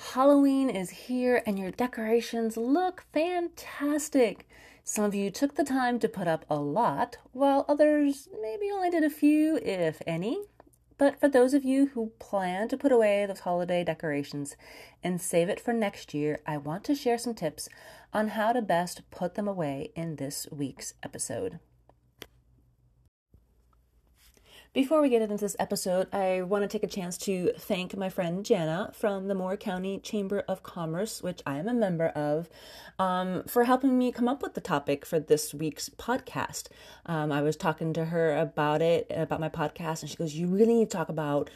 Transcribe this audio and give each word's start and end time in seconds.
Halloween 0.00 0.70
is 0.70 0.90
here 0.90 1.42
and 1.46 1.58
your 1.58 1.70
decorations 1.70 2.56
look 2.56 3.04
fantastic. 3.12 4.48
Some 4.82 5.04
of 5.04 5.14
you 5.14 5.30
took 5.30 5.54
the 5.54 5.62
time 5.62 6.00
to 6.00 6.08
put 6.08 6.26
up 6.26 6.44
a 6.48 6.56
lot, 6.56 7.18
while 7.32 7.66
others 7.68 8.26
maybe 8.40 8.70
only 8.72 8.90
did 8.90 9.04
a 9.04 9.10
few, 9.10 9.58
if 9.58 10.00
any. 10.06 10.42
But 10.96 11.20
for 11.20 11.28
those 11.28 11.54
of 11.54 11.64
you 11.64 11.88
who 11.88 12.12
plan 12.18 12.66
to 12.68 12.78
put 12.78 12.90
away 12.90 13.24
those 13.26 13.40
holiday 13.40 13.84
decorations 13.84 14.56
and 15.04 15.20
save 15.20 15.48
it 15.48 15.60
for 15.60 15.72
next 15.72 16.12
year, 16.12 16.40
I 16.44 16.56
want 16.56 16.82
to 16.84 16.94
share 16.94 17.18
some 17.18 17.34
tips 17.34 17.68
on 18.12 18.28
how 18.28 18.52
to 18.52 18.62
best 18.62 19.08
put 19.10 19.34
them 19.34 19.46
away 19.46 19.92
in 19.94 20.16
this 20.16 20.48
week's 20.50 20.94
episode. 21.04 21.60
Before 24.72 25.02
we 25.02 25.08
get 25.08 25.20
into 25.20 25.36
this 25.36 25.56
episode, 25.58 26.06
I 26.14 26.42
want 26.42 26.62
to 26.62 26.68
take 26.68 26.84
a 26.84 26.86
chance 26.86 27.18
to 27.18 27.52
thank 27.58 27.96
my 27.96 28.08
friend 28.08 28.44
Jana 28.44 28.92
from 28.94 29.26
the 29.26 29.34
Moore 29.34 29.56
County 29.56 29.98
Chamber 29.98 30.44
of 30.46 30.62
Commerce, 30.62 31.20
which 31.24 31.42
I 31.44 31.58
am 31.58 31.66
a 31.66 31.74
member 31.74 32.06
of, 32.10 32.48
um, 32.96 33.42
for 33.48 33.64
helping 33.64 33.98
me 33.98 34.12
come 34.12 34.28
up 34.28 34.42
with 34.42 34.54
the 34.54 34.60
topic 34.60 35.04
for 35.04 35.18
this 35.18 35.52
week's 35.52 35.88
podcast. 35.88 36.68
Um, 37.04 37.32
I 37.32 37.42
was 37.42 37.56
talking 37.56 37.92
to 37.94 38.04
her 38.04 38.36
about 38.36 38.80
it, 38.80 39.08
about 39.10 39.40
my 39.40 39.48
podcast, 39.48 40.02
and 40.02 40.10
she 40.10 40.16
goes, 40.16 40.36
You 40.36 40.46
really 40.46 40.74
need 40.74 40.90
to 40.90 40.96
talk 40.96 41.08
about 41.08 41.50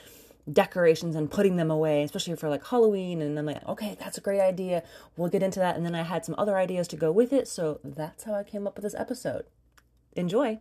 decorations 0.52 1.14
and 1.14 1.30
putting 1.30 1.55
them 1.55 1.70
away, 1.70 2.02
especially 2.02 2.34
for 2.34 2.48
like 2.48 2.66
Halloween. 2.66 3.22
And 3.22 3.38
I'm 3.38 3.46
like, 3.46 3.64
okay, 3.69 3.96
that's 4.00 4.19
a 4.19 4.22
great 4.22 4.41
idea. 4.41 4.83
We'll 5.16 5.30
get 5.30 5.42
into 5.42 5.60
that. 5.60 5.77
And 5.77 5.86
then 5.86 5.94
I 5.94 6.02
had 6.02 6.24
some 6.24 6.34
other 6.36 6.58
ideas 6.58 6.88
to 6.88 6.96
go 6.96 7.12
with 7.12 7.33
it. 7.33 7.46
So 7.46 7.78
that's 7.84 8.24
how 8.24 8.34
I 8.34 8.42
came 8.42 8.66
up 8.66 8.74
with 8.74 8.83
this 8.83 8.94
episode. 8.96 9.44
Enjoy. 10.16 10.58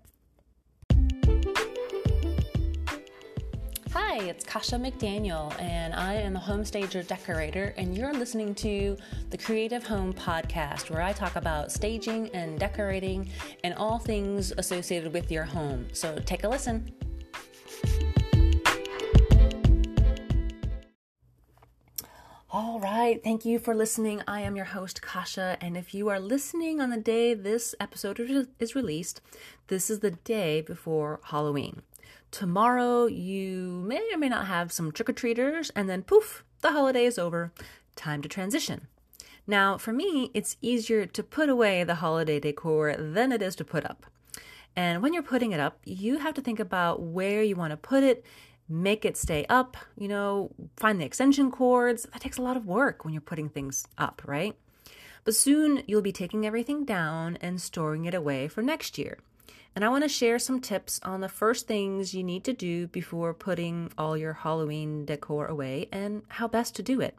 Hi, 3.93 4.17
it's 4.21 4.43
Kasha 4.43 4.77
McDaniel, 4.77 5.53
and 5.61 5.93
I 5.93 6.15
am 6.15 6.35
a 6.35 6.39
home 6.39 6.65
stager 6.65 7.03
decorator, 7.03 7.75
and 7.77 7.95
you're 7.95 8.11
listening 8.11 8.55
to 8.55 8.97
the 9.29 9.38
Creative 9.38 9.85
Home 9.85 10.11
Podcast, 10.13 10.89
where 10.89 11.03
I 11.03 11.13
talk 11.13 11.35
about 11.35 11.72
staging 11.72 12.27
and 12.30 12.59
decorating 12.59 13.30
and 13.63 13.75
all 13.75 14.00
things 14.00 14.52
associated 14.58 15.13
with 15.13 15.31
your 15.31 15.44
home. 15.44 15.85
So 15.94 16.17
take 16.25 16.44
a 16.44 16.50
listen. 16.50 16.91
All 22.50 22.80
right, 22.80 23.23
thank 23.23 23.45
you 23.45 23.59
for 23.59 23.75
listening. 23.75 24.23
I 24.28 24.41
am 24.41 24.55
your 24.55 24.66
host, 24.66 25.03
Kasha, 25.03 25.55
and 25.61 25.78
if 25.78 25.94
you 25.94 26.09
are 26.09 26.19
listening 26.19 26.81
on 26.81 26.89
the 26.89 26.97
day 26.97 27.35
this 27.35 27.75
episode 27.80 28.19
is 28.59 28.73
released, 28.73 29.22
this 29.67 29.91
is 29.91 30.00
the 30.00 30.11
day 30.11 30.61
before 30.61 31.19
Halloween. 31.25 31.83
Tomorrow, 32.32 33.06
you 33.06 33.84
may 33.88 34.02
or 34.12 34.18
may 34.18 34.30
not 34.30 34.48
have 34.48 34.72
some 34.72 34.92
trick 34.92 35.09
or 35.09 35.14
treaters, 35.14 35.72
and 35.76 35.90
then 35.90 36.04
poof, 36.04 36.44
the 36.62 36.72
holiday 36.72 37.06
is 37.06 37.20
over. 37.20 37.52
Time 37.96 38.22
to 38.22 38.30
transition. 38.30 38.88
Now, 39.46 39.78
for 39.78 39.92
me, 39.92 40.31
it's 40.34 40.58
easier 40.62 41.06
to 41.06 41.24
put 41.24 41.50
away 41.50 41.84
the 41.84 41.96
holiday 41.96 42.40
decor 42.40 42.96
than 42.98 43.31
it 43.31 43.42
is 43.42 43.56
to 43.58 43.66
put 43.66 43.86
up. 43.86 44.06
And 44.76 45.04
when 45.04 45.14
you're 45.14 45.22
putting 45.22 45.52
it 45.52 45.59
up, 45.59 45.80
you 45.86 46.18
have 46.20 46.34
to 46.36 46.42
think 46.42 46.59
about 46.59 47.02
where 47.02 47.44
you 47.44 47.56
want 47.56 47.72
to 47.72 47.78
put 47.78 48.04
it, 48.04 48.26
make 48.68 49.06
it 49.06 49.18
stay 49.18 49.46
up, 49.50 49.78
you 49.98 50.08
know, 50.08 50.52
find 50.78 51.00
the 51.00 51.06
extension 51.06 51.52
cords. 51.52 52.08
That 52.12 52.22
takes 52.22 52.38
a 52.38 52.42
lot 52.42 52.58
of 52.58 52.66
work 52.66 53.04
when 53.04 53.14
you're 53.14 53.22
putting 53.22 53.50
things 53.50 53.86
up, 53.98 54.22
right? 54.26 54.56
But 55.26 55.36
soon 55.36 55.84
you'll 55.86 56.02
be 56.02 56.12
taking 56.12 56.46
everything 56.46 56.86
down 56.86 57.38
and 57.42 57.62
storing 57.62 58.06
it 58.06 58.14
away 58.14 58.48
for 58.48 58.62
next 58.62 58.98
year. 58.98 59.20
And 59.75 59.83
I 59.83 59.89
want 59.89 60.03
to 60.03 60.09
share 60.09 60.38
some 60.38 60.59
tips 60.59 60.99
on 61.03 61.22
the 61.22 61.30
first 61.30 61.67
things 61.67 62.13
you 62.13 62.23
need 62.23 62.44
to 62.44 62.53
do 62.53 62.88
before 62.88 63.33
putting 63.33 63.91
all 63.97 64.16
your 64.16 64.33
Halloween 64.33 65.05
decor 65.05 65.47
away 65.47 65.89
and 65.91 66.23
how 66.27 66.47
best 66.47 66.75
to 66.75 66.83
do 66.83 67.02
it. 67.02 67.17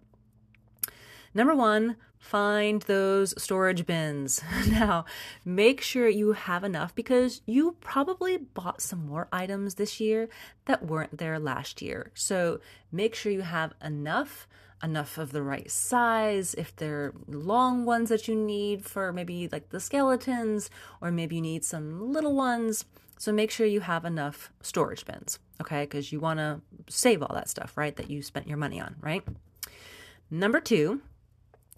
Number 1.35 1.55
one, 1.55 1.97
find 2.17 2.83
those 2.83 3.35
storage 3.43 3.87
bins. 3.87 4.41
Now, 4.69 5.05
make 5.45 5.81
sure 5.81 6.09
you 6.09 6.33
have 6.33 6.63
enough 6.63 6.95
because 6.95 7.43
you 7.45 7.77
probably 7.81 8.37
bought 8.39 8.81
some 8.81 9.07
more 9.07 9.29
items 9.33 9.75
this 9.75 10.01
year 10.01 10.29
that 10.67 10.87
weren't 10.87 11.19
there 11.19 11.41
last 11.41 11.83
year. 11.83 12.13
So 12.15 12.61
make 12.93 13.17
sure 13.17 13.33
you 13.33 13.43
have 13.43 13.75
enough 13.83 14.47
enough 14.85 15.19
of 15.19 15.33
the 15.33 15.43
right 15.43 15.71
size, 15.71 16.55
if 16.55 16.77
they're 16.77 17.13
long 17.27 17.85
ones 17.85 18.11
that 18.11 18.29
you 18.29 18.37
need 18.37 18.85
for 18.85 19.13
maybe 19.13 19.49
like 19.51 19.71
the 19.71 19.81
skeletons, 19.81 20.71
or 21.01 21.11
maybe 21.11 21.37
you 21.37 21.43
need 21.43 21.65
some 21.65 22.13
little 22.13 22.35
ones. 22.35 22.85
So 23.19 23.33
make 23.33 23.51
sure 23.51 23.67
you 23.67 23.81
have 23.81 24.05
enough 24.05 24.53
storage 24.61 25.05
bins, 25.05 25.39
okay? 25.61 25.85
Because 25.85 26.13
you 26.13 26.21
want 26.21 26.39
to 26.39 26.61
save 26.89 27.23
all 27.23 27.35
that 27.35 27.49
stuff, 27.49 27.77
right? 27.77 27.97
That 27.97 28.11
you 28.11 28.23
spent 28.23 28.49
your 28.49 28.59
money 28.59 28.81
on, 28.81 28.97
right? 29.01 29.25
Number 30.31 30.61
two, 30.61 31.01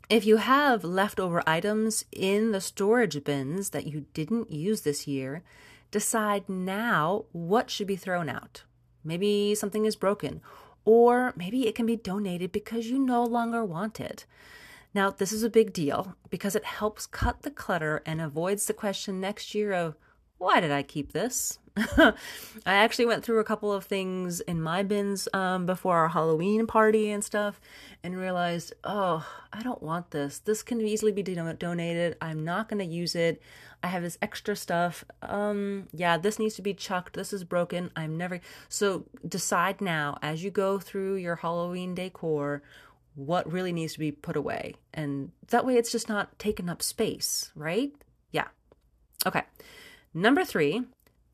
if 0.09 0.25
you 0.25 0.39
have 0.39 0.83
leftover 0.83 1.43
items 1.47 2.05
in 2.11 2.53
the 2.53 2.61
storage 2.61 3.23
bins 3.23 3.71
that 3.71 3.87
you 3.87 4.07
didn't 4.15 4.51
use 4.51 4.81
this 4.81 5.07
year, 5.07 5.43
decide 5.91 6.49
now 6.49 7.27
what 7.33 7.71
should 7.71 7.87
be 7.87 7.97
thrown 7.97 8.29
out. 8.29 8.63
Maybe 9.05 9.55
something 9.55 9.85
is 9.85 9.95
broken, 9.95 10.41
or 10.87 11.35
maybe 11.37 11.67
it 11.67 11.75
can 11.75 11.85
be 11.85 11.97
donated 11.97 12.53
because 12.53 12.87
you 12.87 12.99
no 12.99 13.23
longer 13.23 13.63
want 13.63 14.01
it. 14.01 14.25
Now, 14.95 15.11
this 15.11 15.33
is 15.33 15.43
a 15.43 15.51
big 15.51 15.75
deal 15.75 16.17
because 16.31 16.57
it 16.57 16.65
helps 16.65 17.05
cut 17.05 17.43
the 17.43 17.51
clutter 17.51 18.03
and 18.07 18.23
avoids 18.23 18.65
the 18.65 18.73
question 18.73 19.21
next 19.21 19.55
year 19.55 19.75
of, 19.75 19.97
why 20.39 20.61
did 20.61 20.71
I 20.71 20.83
keep 20.83 21.13
this? 21.13 21.59
I 21.99 22.15
actually 22.65 23.05
went 23.05 23.23
through 23.23 23.39
a 23.39 23.45
couple 23.45 23.71
of 23.71 23.85
things 23.85 24.41
in 24.41 24.63
my 24.63 24.83
bins 24.83 25.29
um, 25.35 25.67
before 25.67 25.97
our 25.99 26.09
Halloween 26.09 26.67
party 26.67 27.11
and 27.11 27.23
stuff 27.23 27.61
and 28.03 28.17
realized, 28.17 28.73
oh, 28.85 29.27
I 29.53 29.63
don't 29.63 29.83
want 29.83 30.11
this. 30.11 30.39
This 30.39 30.63
can 30.63 30.81
easily 30.81 31.13
be 31.13 31.23
donated. 31.23 32.17
I'm 32.23 32.45
not 32.45 32.71
going 32.71 32.79
to 32.79 32.85
use 32.85 33.15
it. 33.15 33.43
I 33.83 33.89
have 33.89 34.03
this 34.03 34.17
extra 34.23 34.57
stuff. 34.57 35.05
Um, 35.21 35.89
yeah, 35.93 36.17
this 36.17 36.39
needs 36.39 36.55
to 36.55 36.63
be 36.63 36.73
chucked. 36.73 37.15
This 37.15 37.33
is 37.33 37.45
broken. 37.45 37.91
I'm 37.95 38.17
never. 38.17 38.41
So 38.71 39.05
decide 39.29 39.83
now 39.83 40.19
as 40.23 40.43
you 40.43 40.51
go 40.51 40.79
through 40.79 41.17
your 41.17 41.37
Halloween 41.37 41.95
decor 41.95 42.63
what 43.17 43.51
really 43.51 43.73
needs 43.73 43.95
to 43.95 43.99
be 43.99 44.13
put 44.13 44.37
away. 44.37 44.75
And 44.95 45.33
that 45.49 45.65
way 45.67 45.77
it's 45.77 45.93
just 45.93 46.09
not 46.09 46.39
taking 46.39 46.69
up 46.69 46.83
space, 46.83 47.51
right? 47.55 47.93
Yeah. 48.31 48.49
Okay. 49.27 49.43
Number 50.13 50.45
three, 50.45 50.83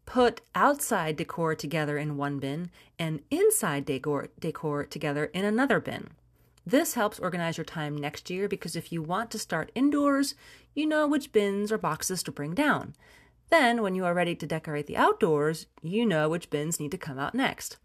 put 0.06 0.40
outside 0.54 1.16
decor 1.16 1.54
together 1.54 1.96
in 1.98 2.16
one 2.16 2.38
bin 2.38 2.70
and 2.98 3.20
inside 3.30 3.84
decor, 3.84 4.28
decor 4.38 4.84
together 4.84 5.26
in 5.26 5.44
another 5.44 5.80
bin. 5.80 6.10
This 6.64 6.94
helps 6.94 7.18
organize 7.18 7.56
your 7.56 7.64
time 7.64 7.96
next 7.96 8.30
year 8.30 8.48
because 8.48 8.76
if 8.76 8.92
you 8.92 9.02
want 9.02 9.30
to 9.32 9.38
start 9.38 9.72
indoors, 9.74 10.34
you 10.74 10.86
know 10.86 11.06
which 11.06 11.32
bins 11.32 11.72
or 11.72 11.78
boxes 11.78 12.22
to 12.22 12.32
bring 12.32 12.54
down. 12.54 12.94
Then, 13.50 13.82
when 13.82 13.94
you 13.94 14.04
are 14.04 14.14
ready 14.14 14.34
to 14.36 14.46
decorate 14.46 14.86
the 14.86 14.96
outdoors, 14.96 15.66
you 15.82 16.06
know 16.06 16.28
which 16.28 16.48
bins 16.48 16.80
need 16.80 16.90
to 16.92 16.98
come 16.98 17.18
out 17.18 17.34
next. 17.34 17.76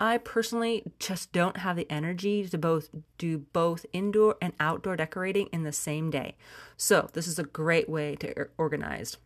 I 0.00 0.18
personally 0.18 0.84
just 0.98 1.32
don't 1.32 1.58
have 1.58 1.76
the 1.76 1.90
energy 1.90 2.48
to 2.48 2.58
both 2.58 2.88
do 3.18 3.38
both 3.38 3.84
indoor 3.92 4.36
and 4.40 4.52
outdoor 4.58 4.96
decorating 4.96 5.48
in 5.52 5.64
the 5.64 5.72
same 5.72 6.10
day. 6.10 6.36
So, 6.76 7.10
this 7.12 7.26
is 7.26 7.38
a 7.38 7.44
great 7.44 7.88
way 7.88 8.16
to 8.16 8.48
organize. 8.56 9.18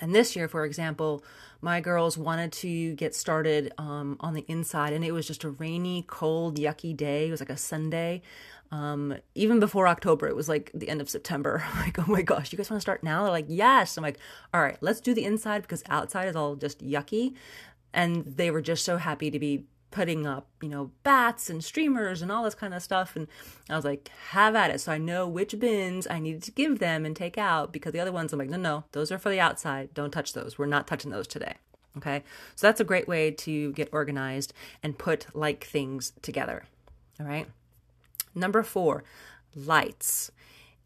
And 0.00 0.14
this 0.14 0.34
year, 0.34 0.48
for 0.48 0.64
example, 0.64 1.24
my 1.60 1.80
girls 1.80 2.18
wanted 2.18 2.52
to 2.52 2.94
get 2.94 3.14
started 3.14 3.72
um, 3.78 4.16
on 4.20 4.34
the 4.34 4.44
inside, 4.48 4.92
and 4.92 5.04
it 5.04 5.12
was 5.12 5.26
just 5.26 5.44
a 5.44 5.50
rainy, 5.50 6.04
cold, 6.06 6.58
yucky 6.58 6.96
day. 6.96 7.28
It 7.28 7.30
was 7.30 7.40
like 7.40 7.50
a 7.50 7.56
Sunday. 7.56 8.22
Um, 8.70 9.16
even 9.34 9.60
before 9.60 9.86
October, 9.86 10.26
it 10.26 10.34
was 10.34 10.48
like 10.48 10.70
the 10.74 10.88
end 10.88 11.00
of 11.00 11.08
September. 11.08 11.64
Like, 11.76 11.98
oh 11.98 12.10
my 12.10 12.22
gosh, 12.22 12.50
you 12.50 12.56
guys 12.56 12.70
want 12.70 12.78
to 12.78 12.82
start 12.82 13.02
now? 13.02 13.22
They're 13.22 13.30
like, 13.30 13.46
yes. 13.48 13.96
I'm 13.96 14.02
like, 14.02 14.18
all 14.52 14.60
right, 14.60 14.76
let's 14.80 15.00
do 15.00 15.14
the 15.14 15.24
inside 15.24 15.62
because 15.62 15.82
outside 15.88 16.28
is 16.28 16.36
all 16.36 16.56
just 16.56 16.84
yucky. 16.84 17.34
And 17.92 18.24
they 18.24 18.50
were 18.50 18.62
just 18.62 18.84
so 18.84 18.96
happy 18.96 19.30
to 19.30 19.38
be 19.38 19.64
putting 19.94 20.26
up, 20.26 20.48
you 20.60 20.68
know, 20.68 20.90
bats 21.04 21.48
and 21.48 21.62
streamers 21.62 22.20
and 22.20 22.32
all 22.32 22.42
this 22.42 22.56
kind 22.56 22.74
of 22.74 22.82
stuff. 22.82 23.14
And 23.14 23.28
I 23.70 23.76
was 23.76 23.84
like, 23.84 24.10
have 24.30 24.56
at 24.56 24.72
it. 24.72 24.80
So 24.80 24.90
I 24.90 24.98
know 24.98 25.28
which 25.28 25.56
bins 25.60 26.08
I 26.10 26.18
needed 26.18 26.42
to 26.42 26.50
give 26.50 26.80
them 26.80 27.06
and 27.06 27.14
take 27.14 27.38
out 27.38 27.72
because 27.72 27.92
the 27.92 28.00
other 28.00 28.10
ones 28.10 28.32
I'm 28.32 28.40
like, 28.40 28.50
no, 28.50 28.56
no, 28.56 28.84
those 28.90 29.12
are 29.12 29.18
for 29.18 29.30
the 29.30 29.38
outside. 29.38 29.94
Don't 29.94 30.10
touch 30.10 30.32
those. 30.32 30.58
We're 30.58 30.66
not 30.66 30.88
touching 30.88 31.12
those 31.12 31.28
today. 31.28 31.54
Okay. 31.96 32.24
So 32.56 32.66
that's 32.66 32.80
a 32.80 32.84
great 32.84 33.06
way 33.06 33.30
to 33.30 33.70
get 33.72 33.88
organized 33.92 34.52
and 34.82 34.98
put 34.98 35.28
like 35.32 35.62
things 35.62 36.12
together. 36.22 36.64
All 37.20 37.26
right. 37.26 37.46
Number 38.34 38.64
four, 38.64 39.04
lights. 39.54 40.32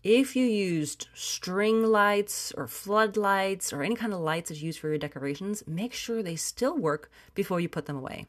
If 0.04 0.36
you 0.36 0.44
used 0.44 1.08
string 1.14 1.82
lights 1.82 2.52
or 2.58 2.66
floodlights 2.66 3.72
or 3.72 3.82
any 3.82 3.96
kind 3.96 4.12
of 4.12 4.20
lights 4.20 4.50
that's 4.50 4.60
used 4.60 4.78
for 4.78 4.88
your 4.88 4.98
decorations, 4.98 5.64
make 5.66 5.94
sure 5.94 6.22
they 6.22 6.36
still 6.36 6.76
work 6.76 7.10
before 7.34 7.58
you 7.58 7.70
put 7.70 7.86
them 7.86 7.96
away. 7.96 8.26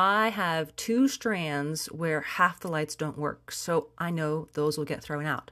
I 0.00 0.28
have 0.28 0.76
two 0.76 1.08
strands 1.08 1.86
where 1.86 2.20
half 2.20 2.60
the 2.60 2.68
lights 2.68 2.94
don't 2.94 3.18
work, 3.18 3.50
so 3.50 3.88
I 3.98 4.10
know 4.10 4.46
those 4.52 4.78
will 4.78 4.84
get 4.84 5.02
thrown 5.02 5.26
out. 5.26 5.50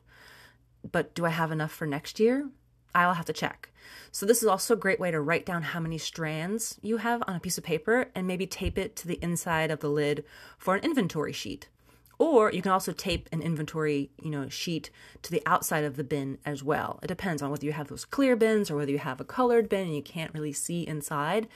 But 0.88 1.16
do 1.16 1.26
I 1.26 1.30
have 1.30 1.50
enough 1.50 1.72
for 1.72 1.84
next 1.84 2.20
year? 2.20 2.48
I'll 2.94 3.14
have 3.14 3.24
to 3.24 3.32
check. 3.32 3.70
So, 4.12 4.24
this 4.24 4.44
is 4.44 4.48
also 4.48 4.74
a 4.74 4.76
great 4.76 5.00
way 5.00 5.10
to 5.10 5.20
write 5.20 5.46
down 5.46 5.62
how 5.62 5.80
many 5.80 5.98
strands 5.98 6.78
you 6.80 6.98
have 6.98 7.24
on 7.26 7.34
a 7.34 7.40
piece 7.40 7.58
of 7.58 7.64
paper 7.64 8.06
and 8.14 8.24
maybe 8.28 8.46
tape 8.46 8.78
it 8.78 8.94
to 8.96 9.08
the 9.08 9.18
inside 9.20 9.72
of 9.72 9.80
the 9.80 9.90
lid 9.90 10.24
for 10.58 10.76
an 10.76 10.84
inventory 10.84 11.32
sheet. 11.32 11.68
Or 12.18 12.50
you 12.50 12.62
can 12.62 12.72
also 12.72 12.92
tape 12.92 13.28
an 13.30 13.42
inventory, 13.42 14.10
you 14.22 14.30
know, 14.30 14.48
sheet 14.48 14.90
to 15.22 15.30
the 15.30 15.42
outside 15.44 15.84
of 15.84 15.96
the 15.96 16.04
bin 16.04 16.38
as 16.46 16.62
well. 16.62 16.98
It 17.02 17.08
depends 17.08 17.42
on 17.42 17.50
whether 17.50 17.66
you 17.66 17.72
have 17.72 17.88
those 17.88 18.06
clear 18.06 18.36
bins 18.36 18.70
or 18.70 18.76
whether 18.76 18.90
you 18.90 18.98
have 18.98 19.20
a 19.20 19.24
colored 19.24 19.68
bin 19.68 19.86
and 19.86 19.94
you 19.94 20.02
can't 20.02 20.32
really 20.32 20.52
see 20.52 20.86
inside. 20.86 21.46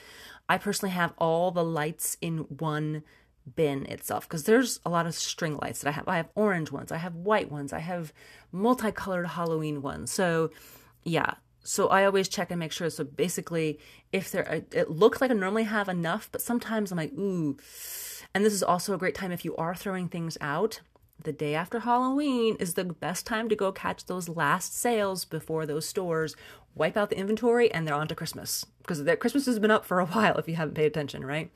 I 0.47 0.57
personally 0.57 0.93
have 0.93 1.13
all 1.17 1.49
the 1.49 1.63
lights 1.63 2.15
in 2.21 2.39
one 2.39 3.03
bin 3.55 3.85
itself 3.87 4.27
because 4.27 4.43
there's 4.43 4.79
a 4.85 4.89
lot 4.89 5.07
of 5.07 5.15
string 5.15 5.57
lights 5.57 5.81
that 5.81 5.89
I 5.89 5.93
have. 5.93 6.07
I 6.07 6.17
have 6.17 6.29
orange 6.35 6.71
ones, 6.71 6.91
I 6.91 6.97
have 6.97 7.15
white 7.15 7.51
ones, 7.51 7.73
I 7.73 7.79
have 7.79 8.13
multicolored 8.51 9.27
Halloween 9.27 9.81
ones. 9.81 10.11
So, 10.11 10.51
yeah. 11.03 11.35
So 11.63 11.87
I 11.87 12.05
always 12.05 12.27
check 12.27 12.51
and 12.51 12.59
make 12.59 12.71
sure. 12.71 12.89
So 12.89 13.03
basically, 13.03 13.79
if 14.11 14.31
there, 14.31 14.63
it 14.71 14.89
looks 14.89 15.21
like 15.21 15.31
I 15.31 15.33
normally 15.33 15.63
have 15.63 15.89
enough, 15.89 16.29
but 16.31 16.41
sometimes 16.41 16.91
I'm 16.91 16.97
like, 16.97 17.13
ooh. 17.13 17.57
And 18.33 18.45
this 18.45 18.53
is 18.53 18.63
also 18.63 18.93
a 18.93 18.97
great 18.97 19.15
time 19.15 19.31
if 19.31 19.43
you 19.43 19.55
are 19.57 19.75
throwing 19.75 20.07
things 20.07 20.37
out. 20.39 20.81
The 21.23 21.33
day 21.33 21.53
after 21.53 21.81
Halloween 21.81 22.55
is 22.59 22.73
the 22.73 22.83
best 22.83 23.27
time 23.27 23.47
to 23.49 23.55
go 23.55 23.71
catch 23.71 24.05
those 24.05 24.29
last 24.29 24.75
sales 24.75 25.23
before 25.23 25.65
those 25.65 25.85
stores 25.85 26.35
wipe 26.73 26.97
out 26.97 27.09
the 27.09 27.17
inventory 27.17 27.71
and 27.71 27.85
they're 27.85 27.93
on 27.93 28.07
to 28.07 28.15
Christmas 28.15 28.65
because 28.79 29.03
Christmas 29.19 29.45
has 29.45 29.59
been 29.59 29.71
up 29.71 29.85
for 29.85 29.99
a 29.99 30.05
while 30.07 30.37
if 30.37 30.47
you 30.47 30.55
haven't 30.55 30.75
paid 30.75 30.85
attention, 30.85 31.25
right? 31.25 31.51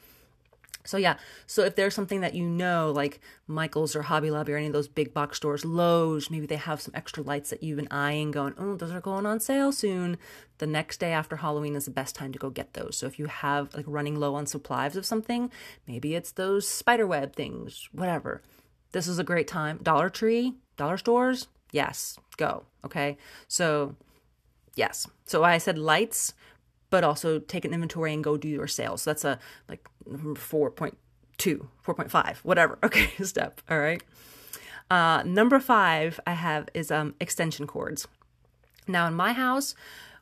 So 0.85 0.97
yeah, 0.97 1.17
so 1.45 1.63
if 1.63 1.75
there's 1.75 1.93
something 1.93 2.21
that 2.21 2.33
you 2.33 2.45
know, 2.45 2.91
like 2.95 3.19
Michael's 3.47 3.95
or 3.95 4.03
Hobby 4.03 4.31
Lobby 4.31 4.53
or 4.53 4.57
any 4.57 4.67
of 4.67 4.73
those 4.73 4.87
big 4.87 5.13
box 5.13 5.37
stores, 5.37 5.65
Lowe's, 5.65 6.29
maybe 6.29 6.45
they 6.45 6.55
have 6.55 6.81
some 6.81 6.93
extra 6.95 7.23
lights 7.23 7.49
that 7.49 7.63
you've 7.63 7.77
been 7.77 7.87
eyeing, 7.91 8.31
going, 8.31 8.53
oh, 8.57 8.75
those 8.75 8.91
are 8.91 9.01
going 9.01 9.25
on 9.25 9.39
sale 9.39 9.71
soon. 9.71 10.17
The 10.59 10.67
next 10.67 10.99
day 10.99 11.11
after 11.11 11.37
Halloween 11.37 11.75
is 11.75 11.85
the 11.85 11.91
best 11.91 12.15
time 12.15 12.31
to 12.31 12.39
go 12.39 12.49
get 12.49 12.73
those. 12.73 12.97
So 12.97 13.07
if 13.07 13.19
you 13.19 13.25
have 13.25 13.73
like 13.73 13.85
running 13.87 14.19
low 14.19 14.35
on 14.35 14.45
supplies 14.45 14.95
of 14.95 15.05
something, 15.05 15.51
maybe 15.87 16.15
it's 16.15 16.31
those 16.31 16.67
spider 16.67 17.07
web 17.07 17.35
things, 17.35 17.89
whatever. 17.91 18.41
This 18.91 19.07
is 19.07 19.19
a 19.19 19.23
great 19.23 19.47
time. 19.47 19.79
Dollar 19.83 20.09
Tree, 20.09 20.53
dollar 20.77 20.97
stores, 20.97 21.47
yes, 21.71 22.17
go. 22.37 22.63
Okay, 22.85 23.17
so 23.47 23.95
yes. 24.75 25.07
So 25.25 25.43
I 25.43 25.57
said 25.57 25.77
lights 25.77 26.33
but 26.95 27.03
also 27.03 27.39
take 27.39 27.65
an 27.65 27.73
inventory 27.73 28.13
and 28.13 28.23
go 28.23 28.37
do 28.37 28.47
your 28.47 28.67
sales. 28.67 29.01
So 29.01 29.09
that's 29.09 29.25
a 29.25 29.37
like 29.67 29.85
4.2, 30.07 30.95
4.5, 31.85 32.37
whatever. 32.37 32.79
Okay, 32.83 33.09
step. 33.21 33.59
All 33.69 33.79
right. 33.79 34.01
Uh, 34.89 35.21
number 35.25 35.59
five 35.59 36.21
I 36.25 36.31
have 36.31 36.69
is 36.73 36.91
um, 36.91 37.13
extension 37.19 37.67
cords. 37.67 38.07
Now 38.87 39.07
in 39.07 39.13
my 39.13 39.33
house, 39.33 39.75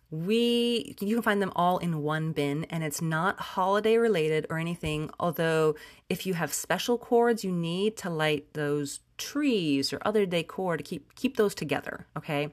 we 0.10 0.96
you 1.00 1.16
can 1.16 1.22
find 1.22 1.44
them 1.44 1.52
all 1.56 1.78
in 1.78 2.02
one 2.02 2.32
bin 2.32 2.64
and 2.72 2.84
it's 2.84 3.04
not 3.04 3.40
holiday 3.40 3.98
related 3.98 4.46
or 4.50 4.60
anything 4.60 5.10
although 5.20 5.76
if 6.08 6.28
you 6.28 6.36
have 6.36 6.54
special 6.54 7.00
cords 7.00 7.44
you 7.44 7.52
need 7.52 7.98
to 7.98 8.12
light 8.12 8.46
those 8.54 9.00
trees 9.18 9.92
or 9.92 10.00
other 10.06 10.24
decor 10.28 10.78
to 10.78 10.84
keep 10.84 11.16
keep 11.16 11.36
those 11.36 11.56
together 11.56 12.06
okay 12.16 12.48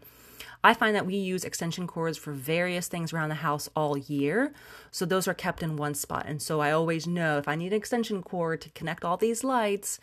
I 0.62 0.74
find 0.74 0.94
that 0.96 1.06
we 1.06 1.16
use 1.16 1.44
extension 1.44 1.86
cords 1.86 2.18
for 2.18 2.32
various 2.32 2.88
things 2.88 3.12
around 3.12 3.28
the 3.28 3.36
house 3.36 3.68
all 3.74 3.96
year. 3.96 4.52
So 4.90 5.04
those 5.04 5.28
are 5.28 5.34
kept 5.34 5.62
in 5.62 5.76
one 5.76 5.94
spot. 5.94 6.24
And 6.26 6.40
so 6.40 6.60
I 6.60 6.72
always 6.72 7.06
know 7.06 7.38
if 7.38 7.48
I 7.48 7.56
need 7.56 7.72
an 7.72 7.78
extension 7.78 8.22
cord 8.22 8.60
to 8.62 8.70
connect 8.70 9.04
all 9.04 9.16
these 9.16 9.44
lights, 9.44 9.98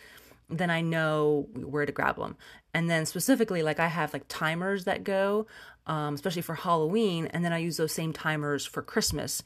then 0.50 0.70
I 0.70 0.82
know 0.82 1.48
where 1.54 1.86
to 1.86 1.92
grab 1.92 2.18
them. 2.18 2.38
And 2.74 2.90
then 2.90 3.06
specifically, 3.06 3.64
like 3.64 3.80
I 3.80 3.88
have 3.88 4.14
like 4.14 4.26
timers 4.28 4.86
that 4.86 5.04
go, 5.04 5.48
um, 5.88 6.14
especially 6.14 6.42
for 6.42 6.56
Halloween, 6.56 7.28
and 7.28 7.44
then 7.44 7.54
I 7.54 7.58
use 7.58 7.78
those 7.78 7.92
same 7.92 8.14
timers 8.14 8.66
for 8.66 8.82
Christmas. 8.82 9.44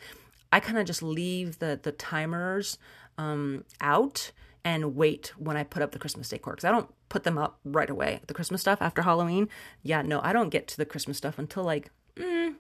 I 0.52 0.60
kind 0.60 0.78
of 0.78 0.86
just 0.86 1.02
leave 1.02 1.60
the 1.60 1.80
the 1.82 1.92
timers 1.92 2.78
um, 3.18 3.64
out 3.80 4.32
and 4.64 4.96
wait 4.96 5.34
when 5.38 5.58
I 5.58 5.64
put 5.64 5.82
up 5.82 5.92
the 5.92 6.00
Christmas 6.00 6.30
decor 6.30 6.54
because 6.54 6.66
I 6.66 6.72
don't 6.72 6.90
put 7.10 7.24
them 7.24 7.38
up 7.38 7.60
right 7.64 7.90
away. 7.90 8.22
The 8.28 8.34
Christmas 8.34 8.62
stuff 8.62 8.82
after 8.82 9.02
Halloween, 9.02 9.50
yeah, 9.84 10.02
no, 10.02 10.22
I 10.24 10.34
don't 10.34 10.50
get 10.50 10.68
to 10.70 10.78
the 10.78 10.86
Christmas 10.86 11.18
stuff 11.18 11.40
until 11.40 11.64
like 11.64 11.92
mm, 12.16 12.56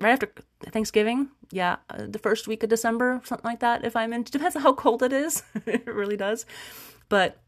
right 0.00 0.12
after 0.12 0.32
Thanksgiving. 0.70 1.28
Yeah, 1.50 1.76
uh, 1.90 2.06
the 2.08 2.18
first 2.18 2.48
week 2.48 2.62
of 2.62 2.70
December, 2.70 3.20
something 3.24 3.48
like 3.48 3.60
that. 3.60 3.84
If 3.84 3.96
I'm 3.96 4.12
in, 4.12 4.22
depends 4.22 4.56
on 4.56 4.62
how 4.62 4.72
cold 4.74 5.02
it 5.02 5.12
is. 5.12 5.42
it 5.66 5.86
really 5.86 6.16
does, 6.16 6.46
but 7.08 7.38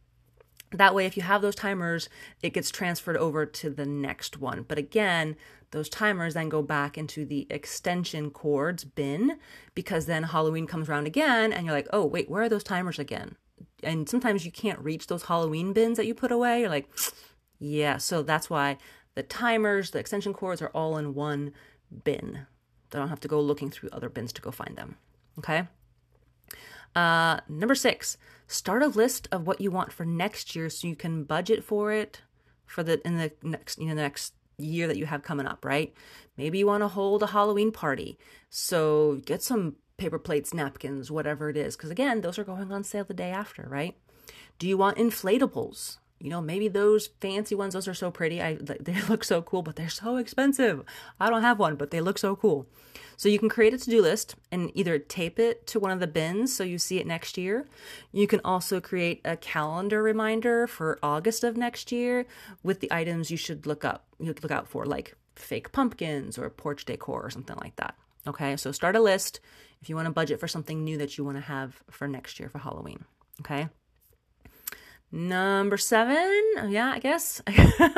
that 0.78 0.94
way, 0.94 1.06
if 1.06 1.16
you 1.16 1.22
have 1.22 1.42
those 1.42 1.54
timers, 1.54 2.08
it 2.42 2.52
gets 2.52 2.70
transferred 2.70 3.16
over 3.16 3.46
to 3.46 3.70
the 3.70 3.86
next 3.86 4.40
one. 4.40 4.64
But 4.66 4.78
again, 4.78 5.36
those 5.70 5.88
timers 5.88 6.34
then 6.34 6.48
go 6.48 6.62
back 6.62 6.98
into 6.98 7.24
the 7.24 7.46
extension 7.50 8.30
cords 8.30 8.84
bin 8.84 9.38
because 9.74 10.06
then 10.06 10.24
Halloween 10.24 10.66
comes 10.66 10.88
around 10.88 11.06
again 11.06 11.52
and 11.52 11.66
you're 11.66 11.74
like, 11.74 11.88
oh, 11.92 12.04
wait, 12.04 12.30
where 12.30 12.42
are 12.42 12.48
those 12.48 12.64
timers 12.64 12.98
again? 12.98 13.36
And 13.84 14.08
sometimes 14.08 14.44
you 14.44 14.52
can't 14.52 14.78
reach 14.80 15.06
those 15.06 15.24
Halloween 15.24 15.72
bins 15.72 15.96
that 15.96 16.06
you 16.06 16.14
put 16.14 16.32
away. 16.32 16.60
You're 16.60 16.68
like, 16.68 16.88
yeah, 17.58 17.98
so 17.98 18.22
that's 18.22 18.50
why 18.50 18.78
the 19.14 19.22
timers, 19.22 19.90
the 19.90 19.98
extension 19.98 20.32
cords 20.32 20.60
are 20.62 20.68
all 20.68 20.96
in 20.96 21.14
one 21.14 21.52
bin. 22.04 22.46
I 22.92 22.98
don't 22.98 23.08
have 23.08 23.20
to 23.20 23.28
go 23.28 23.40
looking 23.40 23.70
through 23.70 23.90
other 23.92 24.08
bins 24.08 24.32
to 24.34 24.42
go 24.42 24.50
find 24.50 24.76
them. 24.76 24.96
Okay. 25.38 25.66
Uh, 26.94 27.40
number 27.48 27.74
six, 27.74 28.16
start 28.46 28.82
a 28.82 28.86
list 28.86 29.26
of 29.32 29.46
what 29.46 29.60
you 29.60 29.70
want 29.70 29.92
for 29.92 30.04
next 30.04 30.54
year 30.54 30.68
so 30.68 30.86
you 30.86 30.94
can 30.94 31.24
budget 31.24 31.64
for 31.64 31.90
it 31.90 32.22
for 32.66 32.82
the 32.82 33.04
in 33.06 33.18
the 33.18 33.32
next 33.42 33.78
you 33.78 33.86
know 33.86 33.94
the 33.94 34.02
next 34.02 34.34
year 34.58 34.86
that 34.86 34.96
you 34.96 35.06
have 35.06 35.22
coming 35.22 35.46
up, 35.46 35.64
right? 35.64 35.92
Maybe 36.36 36.58
you 36.58 36.66
want 36.66 36.82
to 36.82 36.88
hold 36.88 37.22
a 37.22 37.28
Halloween 37.28 37.72
party. 37.72 38.18
So 38.50 39.20
get 39.24 39.42
some 39.42 39.76
paper 39.96 40.18
plates, 40.18 40.52
napkins, 40.52 41.10
whatever 41.10 41.48
it 41.50 41.56
is. 41.56 41.76
Because 41.76 41.90
again, 41.90 42.20
those 42.20 42.38
are 42.38 42.44
going 42.44 42.72
on 42.72 42.84
sale 42.84 43.04
the 43.04 43.14
day 43.14 43.30
after, 43.30 43.66
right? 43.68 43.96
Do 44.58 44.68
you 44.68 44.76
want 44.76 44.98
inflatables? 44.98 45.98
You 46.20 46.30
know, 46.30 46.40
maybe 46.40 46.68
those 46.68 47.08
fancy 47.20 47.54
ones, 47.54 47.74
those 47.74 47.88
are 47.88 47.94
so 47.94 48.10
pretty. 48.10 48.40
I 48.40 48.54
they 48.54 49.00
look 49.08 49.24
so 49.24 49.42
cool, 49.42 49.62
but 49.62 49.76
they're 49.76 49.88
so 49.88 50.16
expensive. 50.16 50.82
I 51.20 51.28
don't 51.28 51.42
have 51.42 51.58
one, 51.58 51.76
but 51.76 51.90
they 51.90 52.00
look 52.00 52.18
so 52.18 52.34
cool. 52.34 52.66
So 53.16 53.28
you 53.28 53.38
can 53.38 53.48
create 53.48 53.74
a 53.74 53.78
to-do 53.78 54.02
list 54.02 54.34
and 54.50 54.70
either 54.74 54.98
tape 54.98 55.38
it 55.38 55.66
to 55.68 55.78
one 55.78 55.92
of 55.92 56.00
the 56.00 56.06
bins 56.06 56.54
so 56.54 56.64
you 56.64 56.78
see 56.78 56.98
it 56.98 57.06
next 57.06 57.38
year. 57.38 57.68
You 58.12 58.26
can 58.26 58.40
also 58.44 58.80
create 58.80 59.20
a 59.24 59.36
calendar 59.36 60.02
reminder 60.02 60.66
for 60.66 60.98
August 61.02 61.44
of 61.44 61.56
next 61.56 61.92
year 61.92 62.26
with 62.62 62.80
the 62.80 62.92
items 62.92 63.30
you 63.30 63.36
should 63.36 63.66
look 63.66 63.84
up, 63.84 64.06
you 64.18 64.34
look 64.42 64.50
out 64.50 64.66
for, 64.66 64.84
like 64.84 65.16
fake 65.36 65.72
pumpkins 65.72 66.38
or 66.38 66.48
porch 66.50 66.84
decor 66.84 67.22
or 67.22 67.30
something 67.30 67.56
like 67.56 67.76
that. 67.76 67.94
Okay, 68.26 68.56
so 68.56 68.72
start 68.72 68.96
a 68.96 69.00
list 69.00 69.40
if 69.82 69.88
you 69.88 69.96
want 69.96 70.06
to 70.06 70.12
budget 70.12 70.40
for 70.40 70.48
something 70.48 70.82
new 70.82 70.96
that 70.98 71.18
you 71.18 71.24
want 71.24 71.36
to 71.36 71.42
have 71.42 71.82
for 71.90 72.08
next 72.08 72.40
year 72.40 72.48
for 72.48 72.58
Halloween. 72.58 73.04
Okay. 73.40 73.68
Number 75.12 75.76
seven, 75.76 76.42
oh 76.58 76.66
yeah, 76.68 76.90
I 76.90 76.98
guess. 76.98 77.40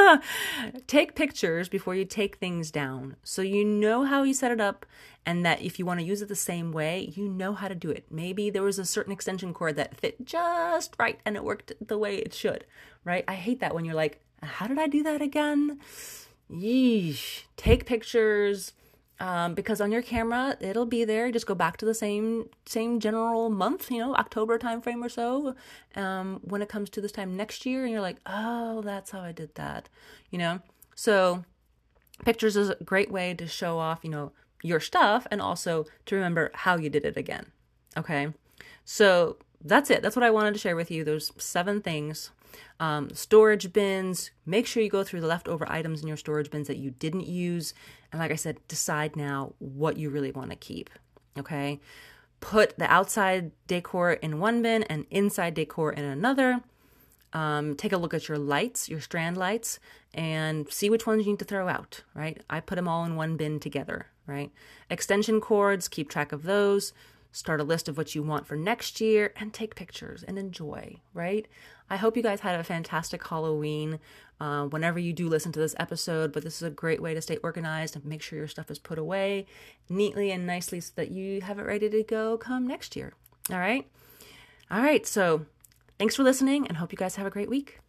take 0.87 1.15
pictures 1.15 1.69
before 1.69 1.95
you 1.95 2.05
take 2.05 2.37
things 2.37 2.71
down. 2.71 3.17
So 3.23 3.41
you 3.41 3.65
know 3.65 4.05
how 4.05 4.23
you 4.23 4.35
set 4.35 4.53
it 4.53 4.61
up, 4.61 4.85
and 5.25 5.45
that 5.47 5.63
if 5.63 5.79
you 5.79 5.87
want 5.87 6.01
to 6.01 6.07
use 6.07 6.21
it 6.21 6.29
the 6.29 6.37
same 6.37 6.73
way, 6.73 7.11
you 7.15 7.27
know 7.29 7.55
how 7.55 7.69
to 7.69 7.75
do 7.75 7.91
it. 7.91 8.05
Maybe 8.11 8.51
there 8.51 8.63
was 8.63 8.79
a 8.79 8.85
certain 8.85 9.13
extension 9.13 9.55
cord 9.55 9.77
that 9.77 9.97
fit 9.97 10.27
just 10.27 10.95
right 10.99 11.19
and 11.25 11.37
it 11.37 11.45
worked 11.45 11.73
the 11.81 11.97
way 11.97 12.17
it 12.17 12.35
should, 12.35 12.67
right? 13.05 13.25
I 13.27 13.35
hate 13.35 13.61
that 13.61 13.75
when 13.75 13.85
you're 13.87 13.95
like, 13.95 14.21
how 14.43 14.67
did 14.67 14.79
I 14.79 14.87
do 14.87 15.03
that 15.03 15.23
again? 15.23 15.81
Yeesh. 16.51 17.45
Take 17.57 17.87
pictures 17.87 18.73
um, 19.19 19.55
because 19.55 19.81
on 19.81 19.91
your 19.91 20.03
camera 20.03 20.57
it'll 20.61 20.87
be 20.87 21.05
there. 21.05 21.31
Just 21.33 21.47
go 21.47 21.55
back 21.55 21.77
to 21.79 21.85
the 21.85 21.95
same 21.95 22.49
same 22.67 23.01
general 23.01 23.51
month, 23.51 23.91
you 23.91 23.99
know, 23.99 24.15
October 24.15 24.59
timeframe 24.59 25.05
or 25.05 25.09
so. 25.09 25.55
Um, 25.95 26.41
when 26.45 26.63
it 26.63 26.69
comes 26.69 26.91
to 26.91 27.01
this 27.01 27.13
time 27.13 27.37
next 27.37 27.65
year, 27.67 27.85
and 27.85 27.93
you're 27.93 28.01
like, 28.01 28.19
oh, 28.27 28.83
that's 28.83 29.11
how 29.11 29.21
I 29.21 29.33
did 29.33 29.55
that, 29.55 29.89
you 30.31 30.39
know. 30.39 30.61
So 30.95 31.45
pictures 32.25 32.57
is 32.57 32.71
a 32.71 32.77
great 32.85 33.11
way 33.11 33.35
to 33.35 33.47
show 33.47 33.79
off, 33.79 34.01
you 34.03 34.11
know, 34.11 34.33
your 34.63 34.81
stuff 34.81 35.27
and 35.31 35.41
also 35.41 35.87
to 36.07 36.15
remember 36.15 36.51
how 36.55 36.77
you 36.77 36.91
did 36.91 37.05
it 37.05 37.17
again. 37.17 37.47
Okay, 37.97 38.29
so 38.85 39.37
that's 39.65 39.91
it. 39.91 40.03
That's 40.03 40.17
what 40.17 40.25
I 40.25 40.31
wanted 40.31 40.55
to 40.55 40.61
share 40.61 40.77
with 40.77 40.91
you. 40.91 41.05
Those 41.05 41.33
seven 41.39 41.81
things 41.81 42.31
um, 42.79 43.11
storage 43.11 43.73
bins, 43.73 44.31
make 44.45 44.67
sure 44.67 44.83
you 44.83 44.91
go 44.91 45.05
through 45.05 45.21
the 45.21 45.27
leftover 45.27 45.71
items 45.71 46.03
in 46.03 46.09
your 46.09 46.17
storage 46.17 46.51
bins 46.51 46.69
that 46.69 46.77
you 46.77 46.91
didn't 46.91 47.27
use. 47.27 47.75
And 48.13 48.21
like 48.21 48.31
I 48.31 48.37
said, 48.37 48.59
decide 48.69 49.17
now 49.17 49.55
what 49.59 49.97
you 49.97 50.11
really 50.11 50.31
want 50.31 50.51
to 50.51 50.57
keep. 50.57 50.91
Okay. 51.39 51.81
Put 52.41 52.79
the 52.79 52.91
outside 52.91 53.53
decor 53.67 54.13
in 54.13 54.39
one 54.39 54.63
bin 54.63 54.83
and 54.85 55.07
inside 55.11 55.55
decor 55.55 55.93
in 55.93 56.05
another. 56.05 56.61
Um, 57.33 57.75
take 57.75 57.93
a 57.93 57.97
look 57.97 58.15
at 58.15 58.29
your 58.29 58.39
lights, 58.39 58.89
your 58.89 59.01
strand 59.01 59.37
lights, 59.37 59.79
and 60.15 60.71
see 60.71 60.89
which 60.89 61.07
ones 61.07 61.25
you 61.25 61.33
need 61.33 61.39
to 61.41 61.45
throw 61.45 61.69
out, 61.69 62.03
right? 62.15 62.43
I 62.49 62.61
put 62.61 62.77
them 62.77 62.89
all 62.89 63.05
in 63.05 63.17
one 63.17 63.37
bin 63.37 63.59
together, 63.61 64.07
right? 64.27 64.51
Extension 64.89 65.41
cords, 65.41 65.89
keep 65.89 66.09
track 66.09 66.33
of 66.33 66.45
those 66.45 66.93
start 67.37 67.61
a 67.61 67.65
list 67.65 67.87
of 67.87 67.99
what 67.99 68.15
you 68.15 68.23
want 68.23 68.47
for 68.47 68.57
next 68.57 68.99
year, 68.99 69.35
and 69.37 69.53
take 69.53 69.75
pictures 69.75 70.23
and 70.23 70.39
enjoy, 70.39 70.97
right? 71.13 71.47
I 71.91 71.97
hope 71.97 72.17
you 72.17 72.23
guys 72.23 72.41
had 72.41 72.59
a 72.59 72.65
fantastic 72.65 73.27
Halloween 73.27 74.01
uh, 74.41 74.65
whenever 74.65 74.99
you 74.99 75.13
do 75.13 75.29
listen 75.29 75.53
to 75.53 75.61
this 75.61 75.75
episode, 75.79 76.33
but 76.33 76.43
this 76.43 76.57
is 76.57 76.63
a 76.63 76.71
great 76.71 77.03
way 77.03 77.13
to 77.13 77.21
stay 77.21 77.37
organized 77.39 77.95
and 77.95 78.05
make 78.07 78.23
sure 78.23 78.39
your 78.39 78.49
stuff 78.49 78.71
is 78.71 78.79
put 78.79 78.99
away 78.99 79.45
neatly 79.91 80.31
and 80.31 80.47
nicely 80.47 80.81
so 80.81 80.93
that 80.97 81.11
you 81.11 81.43
have 81.43 81.59
it 81.59 81.67
ready 81.67 81.91
to 81.91 82.03
go 82.03 82.39
come 82.39 82.67
next 82.67 82.97
year. 82.97 83.13
All 83.51 83.59
right? 83.59 83.87
All 84.71 84.81
right, 84.81 85.07
so 85.07 85.45
thanks 85.99 86.17
for 86.17 86.23
listening 86.23 86.67
and 86.67 86.79
hope 86.79 86.91
you 86.91 86.99
guys 86.99 87.17
have 87.17 87.27
a 87.27 87.31
great 87.31 87.51
week. 87.51 87.81